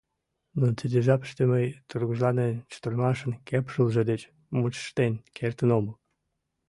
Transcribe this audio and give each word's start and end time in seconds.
Но 0.59 0.67
тиде 0.79 0.99
жапыште 1.07 1.43
мый 1.51 1.65
тургыжланен 1.89 2.53
чытырымашын 2.71 3.31
кепшылже 3.47 4.01
деч 4.11 4.21
мучыштен 4.57 5.13
кертын 5.37 5.69
омыл. 5.77 5.95